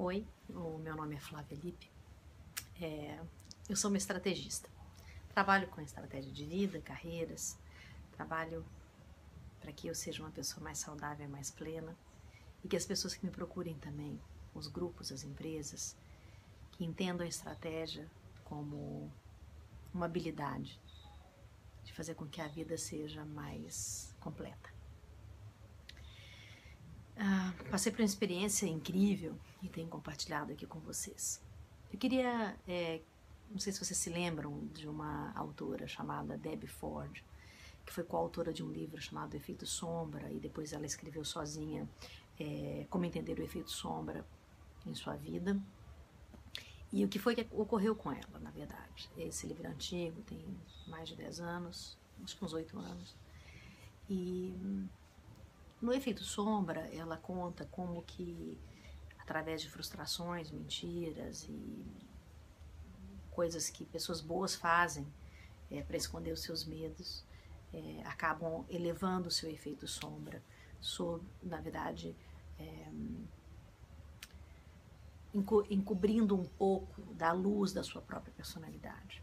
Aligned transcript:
Oi, 0.00 0.24
o 0.50 0.78
meu 0.78 0.94
nome 0.94 1.16
é 1.16 1.18
Flávia 1.18 1.58
Lippe. 1.58 1.90
É, 2.80 3.20
eu 3.68 3.74
sou 3.74 3.90
uma 3.90 3.98
estrategista. 3.98 4.70
Trabalho 5.34 5.66
com 5.66 5.80
estratégia 5.80 6.30
de 6.30 6.44
vida, 6.44 6.80
carreiras. 6.80 7.58
Trabalho 8.12 8.64
para 9.58 9.72
que 9.72 9.88
eu 9.88 9.96
seja 9.96 10.22
uma 10.22 10.30
pessoa 10.30 10.62
mais 10.62 10.78
saudável 10.78 11.28
mais 11.28 11.50
plena. 11.50 11.96
E 12.62 12.68
que 12.68 12.76
as 12.76 12.86
pessoas 12.86 13.16
que 13.16 13.26
me 13.26 13.32
procurem 13.32 13.74
também, 13.78 14.20
os 14.54 14.68
grupos, 14.68 15.10
as 15.10 15.24
empresas, 15.24 15.96
que 16.70 16.84
entendam 16.84 17.26
a 17.26 17.28
estratégia 17.28 18.08
como 18.44 19.10
uma 19.92 20.06
habilidade 20.06 20.80
de 21.82 21.92
fazer 21.92 22.14
com 22.14 22.24
que 22.24 22.40
a 22.40 22.46
vida 22.46 22.78
seja 22.78 23.24
mais 23.24 24.14
completa. 24.20 24.77
Ah, 27.20 27.52
passei 27.68 27.90
por 27.90 28.00
uma 28.00 28.06
experiência 28.06 28.64
incrível 28.66 29.36
e 29.60 29.68
tenho 29.68 29.88
compartilhado 29.88 30.52
aqui 30.52 30.66
com 30.66 30.78
vocês. 30.78 31.42
Eu 31.92 31.98
queria, 31.98 32.56
é, 32.66 33.00
não 33.50 33.58
sei 33.58 33.72
se 33.72 33.84
vocês 33.84 33.98
se 33.98 34.08
lembram 34.08 34.66
de 34.72 34.88
uma 34.88 35.32
autora 35.34 35.88
chamada 35.88 36.38
Debbie 36.38 36.68
Ford, 36.68 37.24
que 37.84 37.92
foi 37.92 38.04
coautora 38.04 38.52
de 38.52 38.62
um 38.62 38.70
livro 38.70 39.00
chamado 39.00 39.34
Efeito 39.34 39.66
Sombra 39.66 40.30
e 40.30 40.38
depois 40.38 40.72
ela 40.72 40.86
escreveu 40.86 41.24
sozinha 41.24 41.88
é, 42.38 42.86
Como 42.88 43.04
Entender 43.04 43.36
o 43.36 43.42
Efeito 43.42 43.72
Sombra 43.72 44.24
em 44.86 44.94
Sua 44.94 45.16
Vida. 45.16 45.60
E 46.92 47.04
o 47.04 47.08
que 47.08 47.18
foi 47.18 47.34
que 47.34 47.46
ocorreu 47.50 47.96
com 47.96 48.12
ela, 48.12 48.38
na 48.40 48.50
verdade? 48.50 49.10
Esse 49.16 49.46
livro 49.46 49.66
é 49.66 49.70
antigo, 49.70 50.22
tem 50.22 50.44
mais 50.86 51.08
de 51.08 51.16
10 51.16 51.40
anos, 51.40 51.98
acho 52.22 52.36
que 52.36 52.44
uns 52.44 52.52
8 52.52 52.78
anos. 52.78 53.16
E 54.08 54.54
no 55.80 55.92
efeito 55.92 56.22
sombra, 56.24 56.88
ela 56.92 57.16
conta 57.16 57.64
como 57.66 58.02
que, 58.02 58.58
através 59.18 59.62
de 59.62 59.70
frustrações, 59.70 60.50
mentiras 60.50 61.44
e 61.48 61.86
coisas 63.30 63.70
que 63.70 63.84
pessoas 63.84 64.20
boas 64.20 64.54
fazem 64.54 65.06
é, 65.70 65.82
para 65.82 65.96
esconder 65.96 66.32
os 66.32 66.42
seus 66.42 66.64
medos, 66.64 67.24
é, 67.72 68.02
acabam 68.04 68.64
elevando 68.68 69.28
o 69.28 69.30
seu 69.30 69.50
efeito 69.50 69.86
sombra, 69.86 70.42
sob, 70.80 71.24
na 71.42 71.60
verdade, 71.60 72.16
é, 72.58 72.88
encobrindo 75.70 76.34
um 76.34 76.44
pouco 76.44 77.02
da 77.14 77.32
luz 77.32 77.72
da 77.72 77.82
sua 77.82 78.00
própria 78.00 78.32
personalidade. 78.32 79.22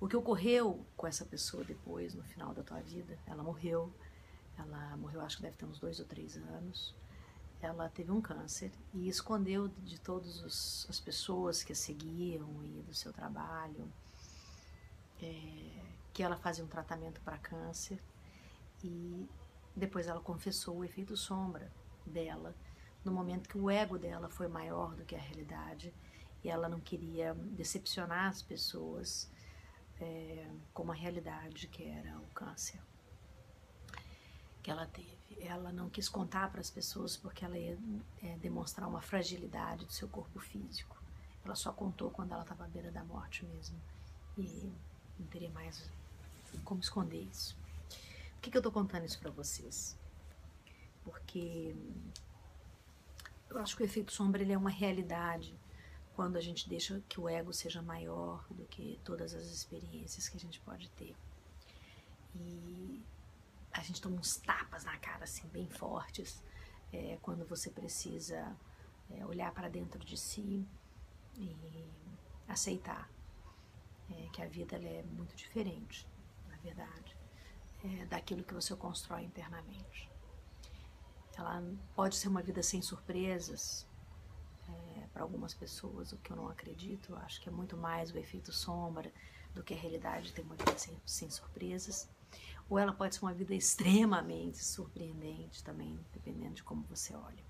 O 0.00 0.06
que 0.06 0.16
ocorreu 0.16 0.84
com 0.96 1.06
essa 1.06 1.24
pessoa 1.24 1.64
depois, 1.64 2.14
no 2.14 2.22
final 2.22 2.54
da 2.54 2.62
tua 2.62 2.80
vida, 2.80 3.18
ela 3.26 3.42
morreu, 3.42 3.92
ela 4.58 4.96
morreu, 4.96 5.20
acho 5.20 5.36
que 5.36 5.42
deve 5.42 5.56
ter 5.56 5.64
uns 5.64 5.78
dois 5.78 6.00
ou 6.00 6.06
três 6.06 6.36
anos. 6.36 6.94
Ela 7.60 7.88
teve 7.88 8.10
um 8.10 8.20
câncer 8.20 8.70
e 8.92 9.08
escondeu 9.08 9.68
de 9.68 9.98
todas 10.00 10.86
as 10.88 11.00
pessoas 11.00 11.62
que 11.62 11.72
a 11.72 11.76
seguiam 11.76 12.62
e 12.64 12.82
do 12.82 12.94
seu 12.94 13.12
trabalho 13.12 13.90
é, 15.20 15.82
que 16.12 16.22
ela 16.22 16.36
fazia 16.36 16.64
um 16.64 16.68
tratamento 16.68 17.20
para 17.22 17.38
câncer. 17.38 17.98
E 18.84 19.28
depois 19.74 20.06
ela 20.06 20.20
confessou 20.20 20.78
o 20.78 20.84
efeito 20.84 21.16
sombra 21.16 21.70
dela, 22.04 22.54
no 23.04 23.12
momento 23.12 23.48
que 23.48 23.58
o 23.58 23.70
ego 23.70 23.98
dela 23.98 24.28
foi 24.28 24.48
maior 24.48 24.94
do 24.94 25.04
que 25.04 25.14
a 25.14 25.20
realidade 25.20 25.92
e 26.44 26.48
ela 26.48 26.68
não 26.68 26.80
queria 26.80 27.34
decepcionar 27.34 28.28
as 28.28 28.42
pessoas 28.42 29.30
é, 30.00 30.46
com 30.72 30.90
a 30.90 30.94
realidade 30.94 31.66
que 31.68 31.84
era 31.84 32.18
o 32.18 32.26
câncer 32.34 32.80
que 34.66 34.70
ela 34.72 34.84
teve. 34.86 35.16
Ela 35.38 35.70
não 35.70 35.88
quis 35.88 36.08
contar 36.08 36.50
para 36.50 36.60
as 36.60 36.68
pessoas 36.68 37.16
porque 37.16 37.44
ela 37.44 37.56
ia 37.56 37.78
é, 38.20 38.36
demonstrar 38.38 38.88
uma 38.88 39.00
fragilidade 39.00 39.84
do 39.84 39.92
seu 39.92 40.08
corpo 40.08 40.40
físico. 40.40 41.00
Ela 41.44 41.54
só 41.54 41.72
contou 41.72 42.10
quando 42.10 42.32
ela 42.32 42.42
estava 42.42 42.64
à 42.64 42.66
beira 42.66 42.90
da 42.90 43.04
morte 43.04 43.44
mesmo. 43.44 43.80
E 44.36 44.72
não 45.20 45.26
teria 45.28 45.50
mais 45.50 45.88
como 46.64 46.80
esconder 46.80 47.22
isso. 47.22 47.56
Por 48.34 48.40
que, 48.42 48.50
que 48.50 48.56
eu 48.56 48.58
estou 48.58 48.72
contando 48.72 49.04
isso 49.04 49.20
para 49.20 49.30
vocês? 49.30 49.96
Porque 51.04 51.72
eu 53.48 53.58
acho 53.58 53.76
que 53.76 53.84
o 53.84 53.86
efeito 53.86 54.10
sombra 54.12 54.42
ele 54.42 54.52
é 54.52 54.58
uma 54.58 54.70
realidade 54.70 55.56
quando 56.16 56.36
a 56.36 56.40
gente 56.40 56.68
deixa 56.68 57.00
que 57.08 57.20
o 57.20 57.28
ego 57.28 57.52
seja 57.52 57.80
maior 57.82 58.44
do 58.50 58.64
que 58.64 58.98
todas 59.04 59.32
as 59.32 59.46
experiências 59.46 60.28
que 60.28 60.36
a 60.36 60.40
gente 60.40 60.58
pode 60.58 60.88
ter. 60.90 61.14
E 62.34 63.00
a 63.76 63.82
gente 63.82 64.00
toma 64.00 64.16
uns 64.16 64.36
tapas 64.36 64.84
na 64.84 64.96
cara, 64.98 65.24
assim, 65.24 65.46
bem 65.48 65.68
fortes, 65.68 66.42
é, 66.92 67.18
quando 67.20 67.44
você 67.44 67.70
precisa 67.70 68.56
é, 69.10 69.24
olhar 69.26 69.52
para 69.52 69.68
dentro 69.68 70.02
de 70.04 70.16
si 70.16 70.66
e 71.34 71.54
aceitar 72.48 73.10
é, 74.10 74.28
que 74.32 74.40
a 74.40 74.48
vida 74.48 74.76
é 74.76 75.02
muito 75.02 75.34
diferente, 75.36 76.08
na 76.48 76.56
verdade, 76.56 77.16
é, 77.84 78.06
daquilo 78.06 78.42
que 78.42 78.54
você 78.54 78.74
constrói 78.74 79.24
internamente. 79.24 80.10
Ela 81.36 81.62
pode 81.94 82.16
ser 82.16 82.28
uma 82.28 82.40
vida 82.40 82.62
sem 82.62 82.80
surpresas, 82.80 83.86
é, 84.68 85.06
para 85.12 85.22
algumas 85.22 85.52
pessoas, 85.52 86.12
o 86.12 86.16
que 86.16 86.30
eu 86.30 86.36
não 86.36 86.48
acredito. 86.48 87.12
Eu 87.12 87.18
acho 87.18 87.42
que 87.42 87.50
é 87.50 87.52
muito 87.52 87.76
mais 87.76 88.10
o 88.10 88.16
efeito 88.16 88.52
sombra 88.52 89.12
do 89.54 89.62
que 89.62 89.74
a 89.74 89.76
realidade 89.76 90.32
ter 90.32 90.40
uma 90.40 90.54
vida 90.54 90.78
sem, 90.78 90.98
sem 91.04 91.28
surpresas 91.28 92.08
ou 92.68 92.78
ela 92.78 92.92
pode 92.92 93.14
ser 93.14 93.22
uma 93.24 93.34
vida 93.34 93.54
extremamente 93.54 94.64
surpreendente 94.64 95.62
também, 95.62 95.98
dependendo 96.12 96.54
de 96.54 96.64
como 96.64 96.82
você 96.84 97.14
olha. 97.14 97.44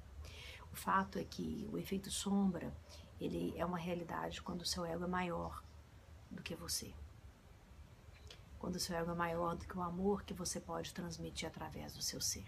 O 0.73 0.77
fato 0.77 1.19
é 1.19 1.25
que 1.25 1.67
o 1.73 1.79
efeito 1.79 2.11
sombra, 2.11 2.77
ele 3.19 3.55
é 3.57 3.65
uma 3.65 3.79
realidade 3.79 4.43
quando 4.43 4.61
o 4.61 4.67
seu 4.67 4.85
ego 4.85 5.05
é 5.05 5.09
maior 5.09 5.63
do 6.31 6.43
que 6.43 6.55
você. 6.55 6.93
Quando 8.59 8.77
o 8.77 8.81
seu 8.81 8.95
ego 8.97 9.11
é 9.11 9.15
maior 9.15 9.57
do 9.57 9.67
que 9.67 9.77
o 9.77 9.83
amor 9.83 10.23
que 10.23 10.35
você 10.35 10.61
pode 10.61 10.93
transmitir 10.93 11.49
através 11.49 11.95
do 11.95 12.03
seu 12.03 12.21
ser. 12.21 12.47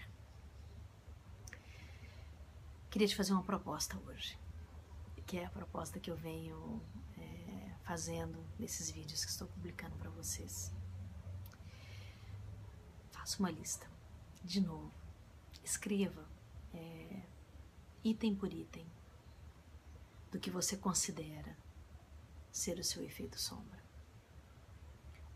Queria 2.90 3.08
te 3.08 3.16
fazer 3.16 3.32
uma 3.32 3.42
proposta 3.42 3.98
hoje, 4.06 4.38
que 5.26 5.38
é 5.38 5.44
a 5.44 5.50
proposta 5.50 6.00
que 6.00 6.10
eu 6.10 6.16
venho 6.16 6.82
é, 7.18 7.74
fazendo 7.82 8.38
nesses 8.58 8.90
vídeos 8.90 9.24
que 9.24 9.30
estou 9.30 9.46
publicando 9.48 9.94
para 9.96 10.10
vocês. 10.10 10.72
Faça 13.28 13.40
uma 13.40 13.50
lista. 13.50 13.86
De 14.42 14.58
novo. 14.58 14.90
Escreva 15.62 16.26
é, 16.72 17.22
item 18.02 18.34
por 18.34 18.50
item 18.50 18.90
do 20.30 20.40
que 20.40 20.50
você 20.50 20.78
considera 20.78 21.54
ser 22.50 22.78
o 22.78 22.84
seu 22.84 23.04
efeito 23.04 23.38
sombra. 23.38 23.84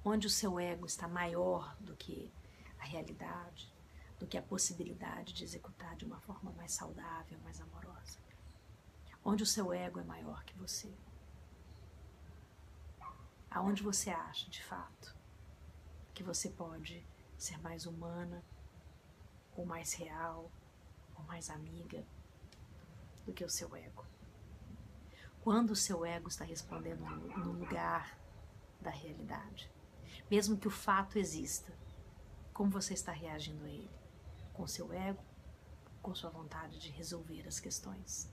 Onde 0.03 0.27
o 0.27 0.31
seu 0.31 0.59
ego 0.59 0.87
está 0.87 1.07
maior 1.07 1.77
do 1.81 1.95
que 1.95 2.33
a 2.79 2.85
realidade, 2.85 3.71
do 4.19 4.27
que 4.27 4.39
a 4.39 4.43
possibilidade 4.43 5.35
de 5.35 5.45
executar 5.45 5.95
de 5.95 6.07
uma 6.07 6.19
forma 6.19 6.51
mais 6.53 6.73
saudável, 6.73 7.39
mais 7.41 7.61
amorosa. 7.61 8.19
Onde 9.23 9.43
o 9.43 9.47
seu 9.47 9.71
ego 9.71 10.01
é 10.01 10.05
maior 10.05 10.43
que 10.45 10.57
você. 10.57 10.91
Aonde 13.51 13.83
você 13.83 14.09
acha, 14.09 14.49
de 14.49 14.65
fato, 14.65 15.15
que 16.15 16.23
você 16.23 16.49
pode 16.49 17.07
ser 17.43 17.61
mais 17.61 17.87
humana, 17.87 18.45
ou 19.57 19.67
mais 19.67 19.93
real, 19.95 20.51
ou 21.17 21.25
mais 21.25 21.51
amiga 21.51 22.05
do 23.27 23.33
que 23.33 23.45
o 23.45 23.51
seu 23.51 23.75
ego. 23.77 24.07
Quando 25.43 25.71
o 25.71 25.77
seu 25.77 26.07
ego 26.07 26.29
está 26.29 26.45
respondendo 26.45 27.01
no 27.01 27.53
lugar 27.53 28.17
da 28.81 28.91
realidade, 28.91 29.71
mesmo 30.31 30.57
que 30.57 30.69
o 30.69 30.71
fato 30.71 31.19
exista, 31.19 31.77
como 32.53 32.71
você 32.71 32.95
está 32.95 33.11
reagindo 33.11 33.65
a 33.65 33.69
ele? 33.69 33.91
Com 34.53 34.67
seu 34.67 34.93
ego, 34.93 35.23
com 36.01 36.15
sua 36.15 36.31
vontade 36.31 36.79
de 36.79 36.91
resolver 36.91 37.47
as 37.49 37.59
questões? 37.59 38.31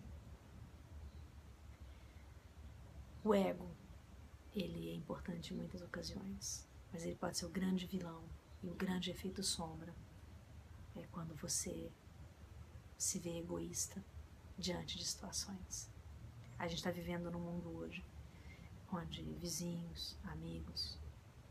O 3.23 3.33
ego, 3.33 3.69
ele 4.53 4.91
é 4.91 4.93
importante 4.93 5.53
em 5.53 5.57
muitas 5.57 5.81
ocasiões, 5.81 6.67
mas 6.91 7.03
ele 7.03 7.15
pode 7.15 7.37
ser 7.37 7.45
o 7.45 7.49
grande 7.49 7.87
vilão 7.87 8.23
e 8.61 8.69
o 8.69 8.73
grande 8.73 9.11
efeito 9.11 9.41
sombra 9.43 9.93
é 10.95 11.03
quando 11.11 11.33
você 11.35 11.91
se 12.97 13.19
vê 13.19 13.37
egoísta 13.37 14.03
diante 14.57 14.97
de 14.97 15.05
situações. 15.05 15.89
A 16.57 16.67
gente 16.67 16.79
está 16.79 16.91
vivendo 16.91 17.31
num 17.31 17.39
mundo 17.39 17.69
hoje 17.69 18.03
onde 18.91 19.21
vizinhos, 19.35 20.17
amigos, 20.23 20.97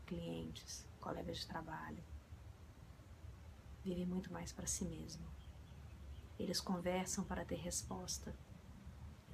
clientes, 0.05 0.85
colegas 0.99 1.39
de 1.39 1.47
trabalho 1.47 2.03
vivem 3.83 4.05
muito 4.05 4.31
mais 4.31 4.51
para 4.51 4.67
si 4.67 4.85
mesmo. 4.85 5.25
Eles 6.37 6.61
conversam 6.61 7.23
para 7.23 7.45
ter 7.45 7.55
resposta, 7.55 8.35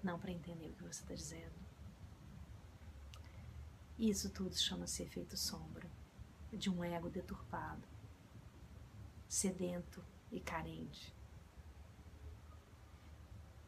não 0.01 0.19
para 0.19 0.31
entender 0.31 0.69
o 0.69 0.73
que 0.73 0.83
você 0.83 1.01
está 1.01 1.13
dizendo. 1.13 1.65
Isso 3.97 4.29
tudo 4.29 4.55
chama-se 4.55 5.03
efeito 5.03 5.35
sombra 5.35 5.89
de 6.51 6.69
um 6.69 6.83
ego 6.83 7.09
deturpado, 7.09 7.87
sedento 9.27 10.03
e 10.31 10.39
carente. 10.39 11.13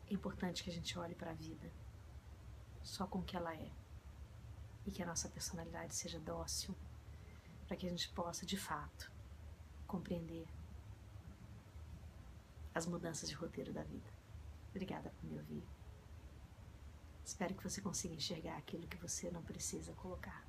é 0.10 0.14
importante 0.14 0.64
que 0.64 0.70
a 0.70 0.74
gente 0.74 0.98
olhe 0.98 1.16
para 1.16 1.32
a 1.32 1.34
vida 1.34 1.70
só 2.82 3.06
com 3.06 3.20
o 3.20 3.24
que 3.24 3.36
ela 3.36 3.54
é 3.54 3.72
e 4.86 4.92
que 4.92 5.04
a 5.04 5.06
nossa 5.06 5.28
personalidade 5.28 5.94
seja 5.94 6.20
dócil 6.20 6.74
para 7.68 7.76
que 7.76 7.86
a 7.86 7.90
gente 7.90 8.08
possa, 8.10 8.46
de 8.46 8.56
fato, 8.56 9.12
compreender 9.86 10.48
as 12.74 12.86
mudanças 12.86 13.28
de 13.28 13.36
roteiro 13.36 13.74
da 13.74 13.84
vida. 13.84 14.10
Obrigada 14.70 15.10
por 15.10 15.26
me 15.26 15.38
ouvir. 15.38 15.68
Espero 17.26 17.54
que 17.56 17.64
você 17.64 17.82
consiga 17.82 18.16
enxergar 18.16 18.56
aquilo 18.56 18.88
que 18.88 18.96
você 18.96 19.30
não 19.30 19.44
precisa 19.44 19.92
colocar 19.94 20.48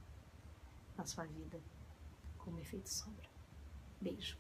na 0.96 1.04
sua 1.04 1.24
vida 1.24 1.60
como 2.48 2.60
efeito 2.60 2.88
sombra. 2.88 3.28
Beijo. 4.00 4.38